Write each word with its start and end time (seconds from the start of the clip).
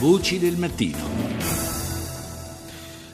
Voci 0.00 0.38
del 0.38 0.56
mattino. 0.56 1.29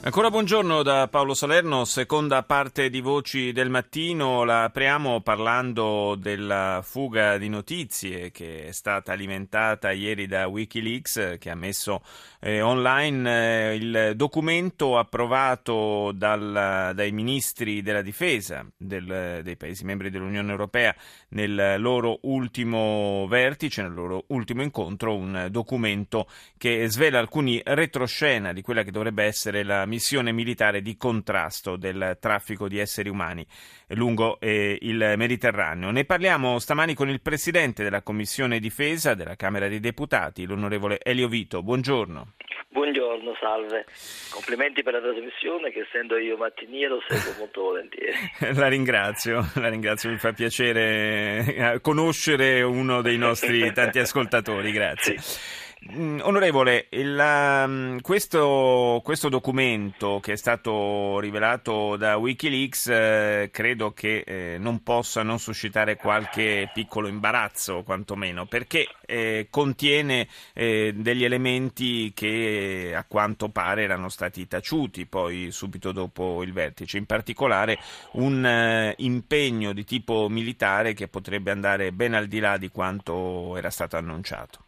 Ancora 0.07 0.29
buongiorno 0.29 0.83
da 0.83 1.09
Paolo 1.09 1.33
Salerno, 1.33 1.83
seconda 1.83 2.41
parte 2.43 2.89
di 2.89 3.01
Voci 3.01 3.51
del 3.51 3.69
Mattino, 3.69 4.45
la 4.45 4.63
apriamo 4.63 5.19
parlando 5.19 6.15
della 6.17 6.79
fuga 6.81 7.37
di 7.37 7.49
notizie 7.49 8.31
che 8.31 8.67
è 8.67 8.71
stata 8.71 9.11
alimentata 9.11 9.91
ieri 9.91 10.25
da 10.25 10.47
Wikileaks 10.47 11.35
che 11.37 11.49
ha 11.49 11.55
messo 11.55 12.01
eh, 12.39 12.61
online 12.61 13.71
eh, 13.71 13.75
il 13.75 14.13
documento 14.15 14.97
approvato 14.97 16.13
dal, 16.15 16.93
dai 16.95 17.11
ministri 17.11 17.81
della 17.81 18.01
difesa 18.01 18.65
del, 18.77 19.41
dei 19.43 19.57
Paesi 19.57 19.83
membri 19.83 20.09
dell'Unione 20.09 20.51
Europea 20.51 20.95
nel 21.31 21.81
loro 21.81 22.19
ultimo 22.21 23.27
vertice, 23.27 23.81
nel 23.81 23.93
loro 23.93 24.23
ultimo 24.27 24.61
incontro, 24.61 25.17
un 25.17 25.49
documento 25.51 26.29
che 26.57 26.87
svela 26.87 27.19
alcuni 27.19 27.61
retroscena 27.61 28.53
di 28.53 28.61
quella 28.61 28.83
che 28.83 28.91
dovrebbe 28.91 29.25
essere 29.25 29.63
la 29.63 29.79
missione 29.79 29.95
missione 29.97 30.31
militare 30.31 30.83
di 30.83 30.95
contrasto 30.95 31.75
del 31.75 32.17
traffico 32.19 32.67
di 32.67 32.77
esseri 32.77 33.09
umani 33.09 33.43
lungo 33.89 34.39
eh, 34.39 34.77
il 34.81 35.15
Mediterraneo. 35.17 35.89
Ne 35.89 36.05
parliamo 36.05 36.59
stamani 36.59 36.93
con 36.93 37.09
il 37.09 37.19
presidente 37.19 37.83
della 37.83 38.03
Commissione 38.03 38.59
Difesa 38.59 39.15
della 39.15 39.35
Camera 39.35 39.67
dei 39.67 39.79
Deputati, 39.79 40.45
l'onorevole 40.45 40.99
Elio 41.01 41.27
Vito. 41.27 41.63
Buongiorno. 41.63 42.33
Buongiorno, 42.69 43.35
salve. 43.39 43.85
Complimenti 44.29 44.83
per 44.83 44.93
la 44.93 45.01
trasmissione 45.01 45.71
che 45.71 45.79
essendo 45.79 46.15
io 46.17 46.37
mattiniero 46.37 46.99
seguo 47.07 47.33
molto 47.39 47.61
volentieri. 47.61 48.13
la 48.53 48.67
ringrazio, 48.67 49.43
la 49.55 49.69
ringrazio, 49.69 50.11
mi 50.11 50.17
fa 50.17 50.31
piacere 50.31 51.55
eh, 51.55 51.81
conoscere 51.81 52.61
uno 52.61 53.01
dei 53.01 53.17
nostri 53.17 53.73
tanti 53.73 53.97
ascoltatori, 53.97 54.71
grazie. 54.71 55.17
Sì. 55.17 55.65
Mm, 55.79 56.21
onorevole, 56.23 56.87
il, 56.89 57.15
um, 57.19 58.01
questo, 58.01 58.99
questo, 59.03 59.29
documento 59.29 60.19
che 60.19 60.31
è 60.33 60.35
stato 60.35 61.19
rivelato 61.19 61.95
da 61.97 62.17
Wikileaks 62.17 62.87
eh, 62.87 63.49
credo 63.51 63.91
che 63.91 64.23
eh, 64.25 64.57
non 64.57 64.81
possa 64.81 65.21
non 65.21 65.37
suscitare 65.37 65.95
qualche 65.95 66.71
piccolo 66.73 67.07
imbarazzo, 67.07 67.83
quantomeno, 67.83 68.47
perché 68.47 68.87
eh, 69.05 69.47
contiene 69.51 70.27
eh, 70.53 70.93
degli 70.95 71.23
elementi 71.23 72.11
che 72.11 72.93
a 72.95 73.05
quanto 73.07 73.49
pare 73.49 73.83
erano 73.83 74.09
stati 74.09 74.47
taciuti 74.47 75.05
poi 75.05 75.51
subito 75.51 75.91
dopo 75.91 76.41
il 76.41 76.53
vertice, 76.53 76.97
in 76.97 77.05
particolare 77.05 77.77
un 78.13 78.43
eh, 78.43 78.95
impegno 78.97 79.73
di 79.73 79.83
tipo 79.83 80.27
militare 80.27 80.93
che 80.93 81.07
potrebbe 81.07 81.51
andare 81.51 81.91
ben 81.91 82.15
al 82.15 82.25
di 82.25 82.39
là 82.39 82.57
di 82.57 82.69
quanto 82.69 83.55
era 83.55 83.69
stato 83.69 83.95
annunciato. 83.95 84.66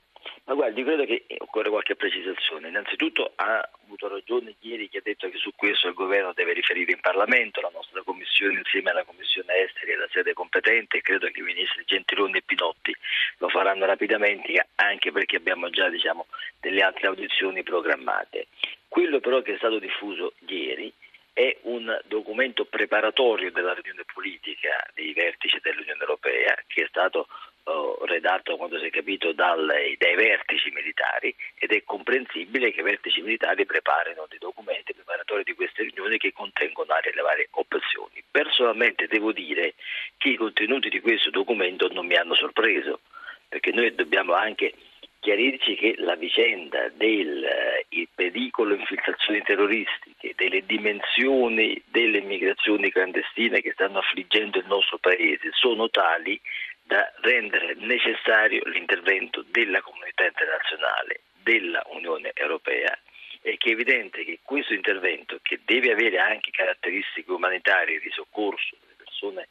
Ma 0.50 0.56
guardi, 0.56 0.84
credo 0.84 1.06
che 1.06 1.26
occorre 1.38 1.70
qualche 1.70 1.96
precisazione. 1.96 2.70
Innanzitutto 2.70 3.34
ha 3.36 3.70
avuto 3.84 4.08
ragione 4.08 4.56
ieri 4.62 4.90
chi 4.90 4.98
ha 4.98 5.02
detto 5.04 5.30
che 5.30 5.38
su 5.38 5.54
questo 5.56 5.90
il 5.90 5.94
governo 5.94 6.34
deve 6.34 6.54
riferire 6.54 6.92
in 6.92 7.00
Parlamento, 7.02 7.62
la 7.62 7.70
nostra 7.72 8.02
commissione 8.02 8.58
insieme 8.58 8.90
alla 8.90 9.04
commissione 9.04 9.54
esteri 9.58 9.92
è 9.92 9.96
la 9.96 10.08
sede 10.10 10.34
competente 10.34 10.98
e 10.98 11.02
credo 11.02 11.30
che 11.30 11.42
i 11.42 11.44
ministri 11.44 11.84
Gentiloni 11.86 12.38
e 12.38 12.42
Pinotti 12.42 12.96
lo 13.38 13.48
faranno 13.50 13.86
rapidamente 13.86 14.70
anche 14.74 15.12
perché 15.12 15.36
abbiamo 15.36 15.70
già 15.70 15.88
diciamo, 15.88 16.26
delle 16.60 16.82
altre 16.82 17.06
audizioni 17.06 17.62
programmate. 17.62 18.48
Quello 18.88 19.20
però 19.20 19.44
che 19.44 19.54
è 19.54 19.58
stato 19.58 19.78
diffuso 19.78 20.34
ieri 20.48 20.92
è 21.32 21.58
un 21.62 21.96
documento 22.08 22.66
preparatorio 22.66 23.52
della 23.52 23.74
riunione 23.74 24.04
politica 24.12 24.84
dei 24.96 25.14
vertici 25.14 25.60
dell'Unione 25.62 26.02
Europea 26.02 26.58
che 26.66 26.86
è 26.86 26.88
stato 26.90 27.28
redatto, 28.06 28.58
quando 28.58 28.80
si 28.80 28.86
è 28.86 28.90
capito, 28.90 29.32
dal, 29.34 29.66
dai 29.98 30.16
vertici 30.16 30.72
militari 30.72 31.34
ed 31.56 31.72
è 31.72 31.84
comprensibile 31.84 32.72
che 32.72 32.80
i 32.80 32.84
vertici 32.84 33.22
militari 33.22 33.66
preparino 33.66 34.26
dei 34.30 34.40
documenti 34.40 34.94
preparatori 34.94 35.44
di 35.44 35.54
queste 35.54 35.84
riunioni 35.84 36.18
che 36.18 36.34
contengono 36.34 36.94
le 37.02 37.22
varie 37.22 37.48
opzioni. 37.52 38.24
Personalmente 38.30 39.08
devo 39.08 39.32
dire 39.32 39.76
che 40.18 40.30
i 40.30 40.36
contenuti 40.36 40.90
di 40.90 41.00
questo 41.00 41.30
documento 41.30 41.88
non 41.92 42.06
mi 42.06 42.16
hanno 42.16 42.36
sorpreso, 42.36 43.02
perché 43.48 43.72
noi 43.72 43.94
dobbiamo 43.94 44.34
anche 44.34 44.74
chiarirci 45.20 45.76
che 45.76 45.96
la 45.98 46.16
vicenda 46.16 46.90
del 46.90 47.44
eh, 47.44 48.08
pericolo 48.16 48.74
infiltrazioni 48.74 49.42
terroristiche, 49.42 50.34
delle 50.36 50.66
dimensioni 50.66 51.82
delle 51.88 52.20
immigrazioni 52.20 52.90
clandestine 52.90 53.62
che 53.62 53.72
stanno 53.74 54.00
affliggendo 54.00 54.60
il 54.60 54.66
nostro 54.68 54.98
paese 54.98 55.50
sono 55.52 55.90
tali 55.90 56.40
da 56.90 57.14
rendere 57.22 57.76
necessario 57.76 58.64
l'intervento 58.66 59.46
della 59.52 59.80
comunità 59.80 60.26
internazionale, 60.26 61.22
della 61.44 61.84
Unione 61.92 62.32
Europea. 62.34 62.98
E 63.44 63.58
che 63.58 63.70
è 63.70 63.72
evidente 63.74 64.26
che 64.26 64.40
questo 64.42 64.74
intervento, 64.74 65.38
che 65.44 65.60
deve 65.64 65.92
avere 65.92 66.18
anche 66.18 66.50
caratteristiche 66.50 67.32
umanitarie 67.32 68.00
di 68.00 68.10
soccorso 68.10 68.76
delle 68.82 68.96
persone 68.98 69.50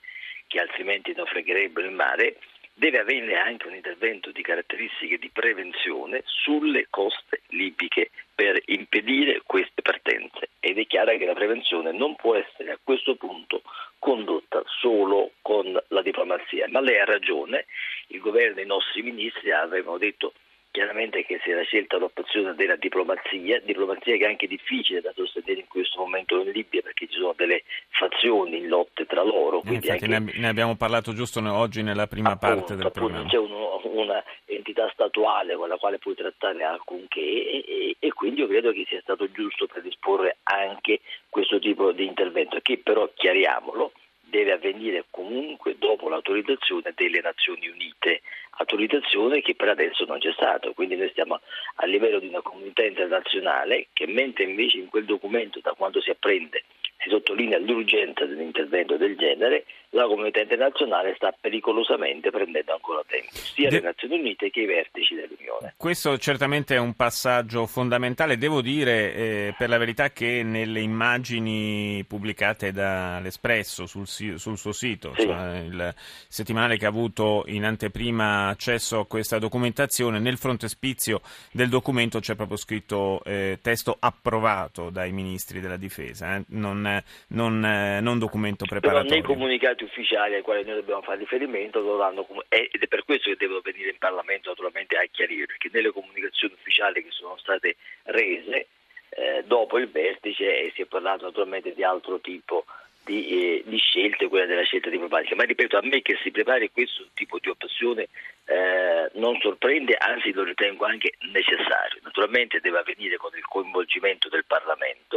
che 0.49 0.59
altrimenti 0.59 1.15
naufragherebbero 1.15 1.87
in 1.87 1.95
mare, 1.95 2.39
deve 2.75 2.99
avere 2.99 3.37
anche 3.37 3.69
un 3.69 3.77
intervento 3.77 4.33
di 4.33 4.43
caratteristiche 4.43 5.19
di 5.19 5.31
prevenzione 5.31 6.23
sulle 6.25 6.89
coste 6.91 7.43
libiche 7.51 8.11
per 8.35 8.61
impedire 8.67 9.43
queste 9.47 9.81
partenze. 9.81 10.51
Ed 10.59 10.77
è 10.79 10.87
chiaro 10.89 11.17
che 11.17 11.25
la 11.25 11.35
prevenzione 11.35 11.93
non 11.93 12.17
può 12.17 12.35
essere 12.35 12.73
a 12.73 12.79
questo 12.83 13.15
punto 13.15 13.63
condotta 13.99 14.63
solo 14.81 15.33
con 15.43 15.79
la 15.89 16.03
diplomazia, 16.03 16.67
ma 16.69 16.81
lei 16.81 16.99
ha 16.99 17.05
ragione, 17.05 17.67
il 18.09 18.21
governo 18.21 18.61
e 18.61 18.63
i 18.63 18.67
nostri 18.67 19.03
ministri 19.03 19.51
avevano 19.53 19.99
detto 19.99 20.33
chiaramente 20.71 21.25
che 21.25 21.41
si 21.43 21.51
era 21.51 21.63
scelta 21.63 21.97
l'opzione 21.97 22.55
della 22.55 22.77
diplomazia, 22.77 23.61
diplomazia 23.61 24.17
che 24.17 24.25
è 24.25 24.29
anche 24.29 24.47
difficile 24.47 25.01
da 25.01 25.13
sostenere 25.15 25.61
in 25.61 25.67
questo 25.69 26.01
momento 26.01 26.41
in 26.41 26.51
Libia 26.51 26.83
perché 26.83 27.07
ci 27.09 27.19
sono 27.19 27.35
delle 27.37 27.65
fazioni 27.91 28.59
in 28.59 28.69
lotte 28.69 29.07
tra 29.07 29.23
loro. 29.23 29.63
Infatti 29.65 30.05
anche... 30.07 30.39
ne 30.39 30.49
abbiamo 30.49 30.77
parlato 30.77 31.13
giusto 31.13 31.41
oggi 31.53 31.83
nella 31.83 32.07
prima 32.07 32.33
appunto, 32.33 32.55
parte 32.55 32.77
del 32.77 32.87
appunto, 32.87 33.07
programma. 33.07 33.29
C'è 33.29 33.39
uno, 33.39 33.81
una 33.85 34.23
entità 34.45 34.89
statuale 34.93 35.55
con 35.57 35.69
la 35.69 35.77
quale 35.77 35.99
puoi 35.99 36.15
trattare 36.15 36.63
alcunché 36.65 37.21
e, 37.21 37.65
e, 37.67 37.97
e 37.99 38.13
quindi 38.13 38.41
io 38.41 38.47
credo 38.49 38.73
che 38.73 38.85
sia 38.89 39.01
stato 39.01 39.31
giusto 39.31 39.67
predisporre 39.67 40.39
anche 40.45 41.01
questo 41.29 41.59
tipo 41.59 41.93
di 41.93 42.05
intervento 42.05 42.59
che 42.61 42.79
però, 42.79 43.11
chiariamolo, 43.15 43.93
deve 44.29 44.53
avvenire 44.53 45.07
comunque 45.11 45.77
dopo 45.79 46.09
l'autorizzazione 46.09 46.93
delle 46.95 47.21
Nazioni 47.21 47.69
Unite, 47.69 48.21
autorizzazione 48.59 49.41
che 49.41 49.55
per 49.55 49.69
adesso 49.69 50.05
non 50.05 50.19
c'è 50.19 50.33
stata, 50.33 50.71
quindi 50.73 50.97
noi 50.97 51.09
stiamo 51.11 51.41
a 51.77 51.87
livello 51.87 52.19
di 52.19 52.29
una 52.29 52.43
comunità 52.43 52.85
internazionale 52.85 53.89
che 53.93 54.07
mentre 54.07 54.45
invece 54.45 54.79
in 54.79 54.89
quel 54.89 55.05
documento 55.05 55.61
da 55.63 55.75
quanto 55.75 56.01
si 56.01 56.11
apprende 56.11 56.65
si 56.99 57.11
sottolinea 57.11 57.59
l'urgenza 57.59 58.25
dell'intervento 58.25 58.97
del 58.97 59.17
genere, 59.17 59.65
la 59.91 60.07
comunità 60.07 60.41
internazionale 60.41 61.15
sta 61.15 61.35
pericolosamente 61.41 62.31
prendendo 62.31 62.73
ancora 62.73 63.03
tempo, 63.07 63.29
sia 63.33 63.71
De... 63.71 63.77
le 63.77 63.83
Nazioni 63.83 64.19
Unite 64.19 64.51
che 64.51 64.61
i 64.61 64.67
vertici 64.67 65.15
dell'Unione. 65.15 65.75
Questo 65.77 66.19
certamente 66.19 66.75
è 66.75 66.79
un 66.79 66.95
passaggio 66.95 67.67
fondamentale. 67.67 68.37
Devo 68.37 68.61
dire 68.61 69.15
eh, 69.15 69.55
per 69.57 69.69
la 69.69 69.79
verità 69.79 70.11
che 70.11 70.43
nelle 70.43 70.81
immagini 70.81 72.05
pubblicate 72.07 72.73
dall'Espresso 72.73 73.87
sul, 73.87 74.07
sul 74.07 74.59
suo 74.59 74.73
sito, 74.73 75.15
sì. 75.17 75.23
cioè 75.23 75.59
il 75.59 75.95
settimanale 75.97 76.77
che 76.77 76.85
ha 76.85 76.89
avuto 76.89 77.45
in 77.47 77.65
anteprima 77.65 78.49
accesso 78.49 78.99
a 78.99 79.07
questa 79.07 79.39
documentazione, 79.39 80.19
nel 80.19 80.37
frontespizio 80.37 81.21
del 81.53 81.69
documento 81.69 82.19
c'è 82.19 82.35
proprio 82.35 82.57
scritto 82.57 83.23
eh, 83.25 83.59
testo 83.63 83.97
approvato 83.99 84.91
dai 84.91 85.13
ministri 85.13 85.61
della 85.61 85.77
difesa, 85.77 86.37
eh? 86.37 86.45
non, 86.49 86.87
non, 87.29 87.65
eh, 87.65 88.01
non, 88.01 88.19
documento 88.19 88.65
preparatorio. 88.65 89.09
Però 89.09 89.15
nei 89.15 89.23
comunicati 89.27 89.85
ufficiali, 89.85 90.35
ai 90.35 90.43
quali 90.43 90.65
noi 90.65 90.77
dobbiamo 90.77 91.03
fare 91.03 91.19
riferimento 91.19 91.81
dovranno, 91.81 92.27
ed 92.49 92.81
è 92.81 92.87
per 92.87 93.05
questo 93.05 93.31
che 93.31 93.37
devono 93.37 93.61
venire 93.63 93.91
in 93.91 93.99
Parlamento 93.99 94.51
naturalmente 94.51 94.97
a 94.97 95.07
chiarire, 95.11 95.47
perché 95.47 95.69
nelle 95.73 95.91
comunicazioni 95.91 96.55
ufficiali 96.55 97.03
che 97.03 97.11
sono 97.11 97.37
state 97.39 97.77
rese 98.05 98.67
eh, 99.11 99.43
dopo 99.47 99.79
il 99.79 99.89
vertice 99.89 100.71
si 100.75 100.83
è 100.83 100.87
parlato 100.87 101.25
naturalmente 101.25 101.75
di 101.75 101.83
altro 101.83 102.21
tipo 102.21 102.65
di, 103.09 103.27
eh, 103.27 103.63
di, 103.65 103.79
scelte, 103.79 104.29
quella 104.29 104.45
della 104.45 104.63
scelta 104.63 104.91
diplomatica. 104.91 105.35
Ma 105.35 105.45
ripeto, 105.45 105.79
a 105.79 105.83
me 105.83 106.03
che 106.03 106.19
si 106.23 106.31
prepari 106.31 106.71
questo 106.71 107.07
tipo 107.15 107.39
di 107.39 107.49
opzione 107.49 108.09
eh, 108.45 109.11
non 109.15 109.39
sorprende, 109.41 109.97
anzi 109.97 110.33
lo 110.33 110.45
ritengo 110.45 110.85
anche 110.85 111.15
necessario. 111.33 112.01
Naturalmente 112.03 112.61
deve 112.61 112.79
avvenire 112.79 113.17
con 113.17 113.31
il 113.35 113.45
coinvolgimento 113.47 114.29
del 114.29 114.45
Parlamento 114.45 115.08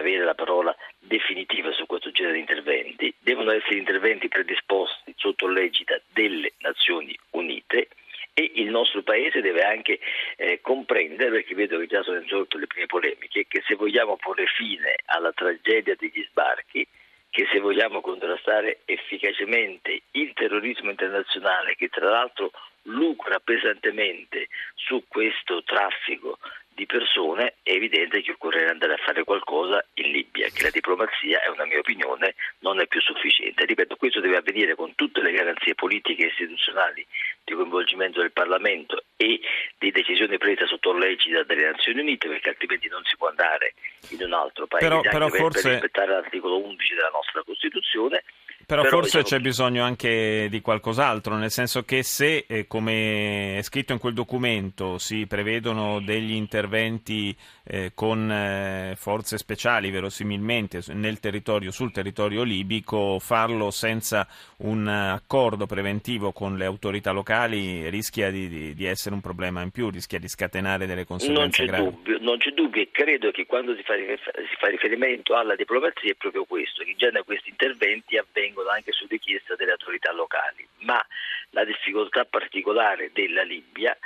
avere 0.00 0.24
la 0.24 0.34
parola 0.34 0.74
definitiva 0.98 1.72
su 1.72 1.86
questo 1.86 2.10
genere 2.10 2.34
di 2.34 2.40
interventi, 2.40 3.14
devono 3.20 3.52
essere 3.52 3.76
interventi 3.76 4.28
predisposti 4.28 5.14
sotto 5.16 5.46
l'egida 5.46 6.00
delle 6.12 6.52
Nazioni 6.58 7.16
Unite 7.30 7.88
e 8.34 8.52
il 8.54 8.70
nostro 8.70 9.02
Paese 9.02 9.40
deve 9.40 9.62
anche 9.62 9.98
eh, 10.36 10.60
comprendere, 10.60 11.30
perché 11.30 11.54
vedo 11.54 11.78
che 11.78 11.86
già 11.86 12.02
sono 12.02 12.20
insorte 12.20 12.58
le 12.58 12.66
prime 12.66 12.86
polemiche, 12.86 13.46
che 13.46 13.62
se 13.66 13.74
vogliamo 13.74 14.16
porre 14.16 14.46
fine 14.46 14.96
alla 15.06 15.32
tragedia 15.32 15.94
degli 15.98 16.24
sbarchi, 16.30 16.86
che 17.28 17.46
se 17.50 17.60
vogliamo 17.60 18.00
contrastare 18.00 18.80
efficacemente 18.84 20.02
il 20.12 20.32
terrorismo 20.32 20.90
internazionale, 20.90 21.76
che 21.76 21.88
tra 21.88 22.08
l'altro 22.08 22.50
lucra 22.84 23.38
pesantemente 23.40 24.48
su 24.74 25.04
questo 25.06 25.62
traffico 25.62 26.38
di 26.80 26.86
persone, 26.86 27.56
è 27.62 27.72
evidente 27.72 28.22
che 28.22 28.32
occorre 28.32 28.70
andare 28.70 28.94
a 28.94 29.04
fare 29.04 29.22
qualcosa 29.24 29.84
in 29.94 30.12
Libia, 30.12 30.48
che 30.48 30.62
la 30.62 30.70
diplomazia, 30.70 31.42
è 31.42 31.48
una 31.48 31.66
mia 31.66 31.78
opinione, 31.78 32.34
non 32.60 32.80
è 32.80 32.86
più 32.86 33.02
sufficiente. 33.02 33.66
Ripeto, 33.66 33.96
questo 33.96 34.20
deve 34.20 34.38
avvenire 34.38 34.74
con 34.74 34.94
tutte 34.94 35.20
le 35.20 35.30
garanzie 35.30 35.74
politiche 35.74 36.24
e 36.24 36.28
istituzionali 36.28 37.06
di 37.44 37.54
coinvolgimento 37.54 38.20
del 38.20 38.32
Parlamento 38.32 39.04
e 39.16 39.40
di 39.76 39.90
decisioni 39.90 40.38
prese 40.38 40.66
sotto 40.66 40.94
l'egida 40.94 41.42
delle 41.42 41.70
Nazioni 41.70 42.00
Unite, 42.00 42.28
perché 42.28 42.48
altrimenti 42.48 42.88
non 42.88 43.04
si 43.04 43.16
può 43.18 43.28
andare 43.28 43.74
in 44.08 44.22
un 44.22 44.32
altro 44.32 44.66
paese 44.66 44.88
però, 44.88 45.00
però 45.02 45.28
per, 45.28 45.38
forse... 45.38 45.60
per 45.60 45.70
rispettare 45.72 46.12
l'articolo 46.12 46.64
11 46.64 46.94
della 46.94 47.10
nostra 47.12 47.42
Costituzione 47.42 48.24
però, 48.70 48.82
Però 48.82 48.96
forse 48.98 49.22
diciamo... 49.22 49.42
c'è 49.42 49.48
bisogno 49.48 49.82
anche 49.82 50.46
di 50.48 50.60
qualcos'altro, 50.60 51.34
nel 51.34 51.50
senso 51.50 51.82
che 51.82 52.04
se, 52.04 52.44
eh, 52.46 52.68
come 52.68 53.58
è 53.58 53.62
scritto 53.62 53.92
in 53.92 53.98
quel 53.98 54.14
documento, 54.14 54.96
si 54.98 55.26
prevedono 55.26 56.00
degli 56.00 56.34
interventi 56.34 57.36
eh, 57.64 57.90
con 57.96 58.30
eh, 58.30 58.94
forze 58.96 59.38
speciali, 59.38 59.90
verosimilmente 59.90 60.82
nel 60.92 61.18
territorio, 61.18 61.72
sul 61.72 61.90
territorio 61.90 62.44
libico, 62.44 63.18
farlo 63.18 63.72
senza 63.72 64.28
un 64.58 64.86
accordo 64.86 65.66
preventivo 65.66 66.30
con 66.30 66.56
le 66.56 66.64
autorità 66.64 67.10
locali 67.10 67.88
rischia 67.90 68.30
di, 68.30 68.48
di, 68.48 68.74
di 68.74 68.84
essere 68.84 69.16
un 69.16 69.20
problema 69.20 69.62
in 69.62 69.70
più, 69.70 69.90
rischia 69.90 70.20
di 70.20 70.28
scatenare 70.28 70.86
delle 70.86 71.04
conseguenze 71.04 71.64
non 71.64 71.74
gravi. 71.74 71.90
Dubbio, 71.90 72.18
non 72.20 72.38
c'è 72.38 72.50
dubbio 72.50 72.82
e 72.82 72.90
credo 72.92 73.32
che 73.32 73.46
quando 73.46 73.74
si 73.74 73.82
fa, 73.82 73.94
si 73.94 74.56
fa 74.60 74.68
riferimento 74.68 75.34
alla 75.34 75.56
diplomazia 75.56 76.12
è 76.12 76.14
proprio 76.14 76.44
questo, 76.44 76.84
che 76.84 76.90
in 76.90 76.98
genere 76.98 77.24
questi 77.24 77.50
interventi 77.50 78.16
avvengono 78.16 78.59
avvengono 78.60 78.70
anche 78.70 78.92
su 78.92 79.06
richiesta 79.08 79.56
delle 79.56 79.72
autorità 79.72 80.12
locali, 80.12 80.66
ma 80.80 81.04
la 81.50 81.64
difficoltà 81.64 82.24
particolare 82.24 83.10
della 83.12 83.42
Libia 83.42 83.96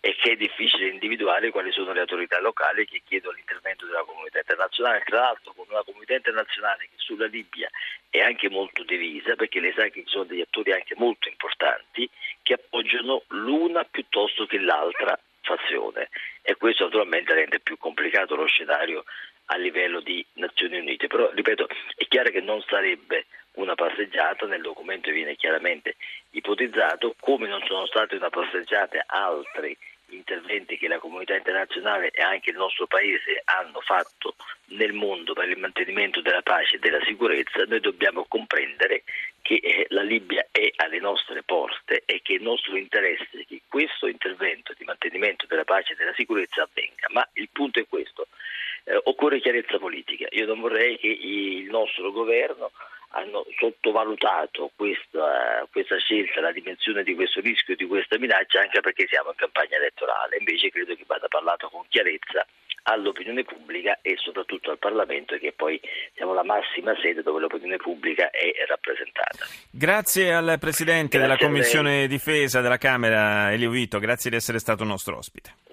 è 0.00 0.14
che 0.16 0.32
è 0.32 0.36
difficile 0.36 0.88
individuare 0.88 1.50
quali 1.50 1.70
sono 1.72 1.92
le 1.92 2.00
autorità 2.00 2.40
locali 2.40 2.86
che 2.86 3.02
chiedono 3.04 3.36
l'intervento 3.36 3.84
della 3.84 4.02
comunità 4.02 4.38
internazionale, 4.38 5.02
tra 5.04 5.20
l'altro 5.20 5.52
con 5.52 5.66
una 5.68 5.82
comunità 5.82 6.14
internazionale 6.14 6.84
che 6.84 6.96
sulla 6.96 7.26
Libia 7.26 7.68
è 8.08 8.20
anche 8.20 8.48
molto 8.48 8.82
divisa, 8.82 9.36
perché 9.36 9.60
lei 9.60 9.72
sa 9.74 9.88
che 9.88 10.02
ci 10.04 10.08
sono 10.10 10.24
degli 10.24 10.40
attori 10.40 10.72
anche 10.72 10.94
molto 10.96 11.28
importanti 11.28 12.08
che 12.42 12.54
appoggiano 12.54 13.24
l'una 13.28 13.84
piuttosto 13.84 14.46
che 14.46 14.58
l'altra 14.58 15.18
fazione. 15.42 16.08
E 16.42 16.56
questo 16.56 16.84
naturalmente 16.84 17.34
rende 17.34 17.60
più 17.60 17.76
complicato 17.76 18.34
lo 18.34 18.46
scenario 18.46 19.04
a 19.50 19.56
livello 19.56 20.00
di 20.00 20.24
Nazioni 20.34 20.78
Unite. 20.78 21.06
Però, 21.06 21.30
ripeto, 21.32 21.68
è 21.96 22.06
chiaro 22.08 22.30
che 22.30 22.40
non 22.40 22.62
sarebbe 22.62 23.26
una 23.54 23.74
passeggiata, 23.74 24.46
nel 24.46 24.62
documento 24.62 25.10
viene 25.10 25.36
chiaramente 25.36 25.96
ipotizzato, 26.30 27.14
come 27.20 27.48
non 27.48 27.62
sono 27.66 27.86
state 27.86 28.16
una 28.16 28.30
passeggiata 28.30 29.04
altri 29.06 29.76
interventi 30.10 30.76
che 30.76 30.88
la 30.88 30.98
comunità 30.98 31.36
internazionale 31.36 32.10
e 32.10 32.22
anche 32.22 32.50
il 32.50 32.56
nostro 32.56 32.86
Paese 32.86 33.42
hanno 33.44 33.80
fatto 33.80 34.34
nel 34.70 34.92
mondo 34.92 35.34
per 35.34 35.48
il 35.48 35.58
mantenimento 35.58 36.20
della 36.20 36.42
pace 36.42 36.76
e 36.76 36.78
della 36.78 37.02
sicurezza, 37.04 37.64
noi 37.66 37.80
dobbiamo 37.80 38.24
comprendere 38.26 39.04
che 39.42 39.54
eh, 39.62 39.86
la 39.90 40.02
Libia 40.02 40.46
è 40.50 40.70
alle 40.76 41.00
nostre 41.00 41.42
porte 41.42 42.02
e 42.06 42.20
che 42.22 42.34
il 42.34 42.42
nostro 42.42 42.76
interesse 42.76 43.28
è 43.32 43.44
che 43.46 43.62
questo 43.68 44.06
intervento 44.06 44.74
di 44.76 44.84
mantenimento 44.84 45.46
della 45.46 45.64
pace 45.64 45.92
e 45.92 45.96
della 45.96 46.14
sicurezza 46.14 46.62
avvenga. 46.62 47.06
Ma 47.10 47.26
il 47.34 47.48
punto 47.50 47.80
è 47.80 47.86
questo, 47.88 48.28
eh, 48.84 49.00
occorre 49.04 49.40
chiarezza 49.40 49.78
politica. 49.78 50.26
Io 50.30 50.46
non 50.46 50.60
vorrei 50.60 50.98
che 50.98 51.08
il 51.08 51.68
nostro 51.70 52.10
governo 52.12 52.70
hanno 53.12 53.44
sottovalutato 53.58 54.70
questa, 54.76 55.66
questa, 55.70 55.96
scelta, 55.98 56.40
la 56.40 56.52
dimensione 56.52 57.02
di 57.02 57.14
questo 57.14 57.40
rischio, 57.40 57.74
di 57.74 57.86
questa 57.86 58.18
minaccia, 58.18 58.60
anche 58.60 58.80
perché 58.80 59.06
siamo 59.08 59.30
in 59.30 59.36
campagna 59.36 59.76
elettorale. 59.76 60.36
Invece 60.38 60.70
credo 60.70 60.94
che 60.94 61.04
vada 61.06 61.26
parlato 61.28 61.68
con 61.68 61.82
chiarezza 61.88 62.46
all'opinione 62.84 63.44
pubblica 63.44 63.98
e 64.00 64.16
soprattutto 64.16 64.70
al 64.70 64.78
Parlamento, 64.78 65.36
che 65.38 65.52
poi 65.52 65.80
siamo 66.14 66.34
la 66.34 66.44
massima 66.44 66.94
sede 67.00 67.22
dove 67.22 67.40
l'opinione 67.40 67.76
pubblica 67.76 68.30
è 68.30 68.52
rappresentata. 68.66 69.44
Grazie 69.70 70.32
al 70.32 70.56
Presidente 70.58 71.18
grazie 71.18 71.20
della 71.20 71.36
Commissione 71.36 72.06
Difesa 72.06 72.60
della 72.60 72.78
Camera, 72.78 73.52
Elio 73.52 73.70
Vito, 73.70 73.98
grazie 73.98 74.30
di 74.30 74.36
essere 74.36 74.58
stato 74.58 74.84
nostro 74.84 75.16
ospite. 75.16 75.69